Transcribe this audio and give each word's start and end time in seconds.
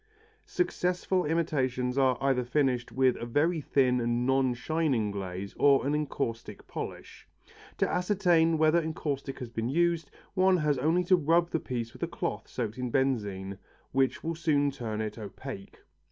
Successful 0.47 1.25
imitations 1.25 1.95
are 1.95 2.17
either 2.19 2.43
finished 2.43 2.91
with 2.91 3.15
a 3.17 3.25
very 3.27 3.61
thin 3.61 4.01
and 4.01 4.25
non 4.25 4.55
shining 4.55 5.11
glaze 5.11 5.53
or 5.59 5.85
an 5.85 5.93
encaustic 5.93 6.65
polish. 6.65 7.27
To 7.77 7.87
ascertain 7.87 8.57
whether 8.57 8.81
encaustic 8.81 9.37
has 9.37 9.49
been 9.51 9.69
used, 9.69 10.09
one 10.33 10.57
has 10.57 10.79
only 10.79 11.03
to 11.03 11.15
rub 11.15 11.51
the 11.51 11.59
piece 11.59 11.93
with 11.93 12.01
a 12.01 12.07
cloth 12.07 12.47
soaked 12.47 12.79
in 12.79 12.89
benzine, 12.89 13.59
which 13.91 14.23
will 14.23 14.33
soon 14.33 14.71
turn 14.71 15.01
it 15.01 15.19
opaque. 15.19 15.77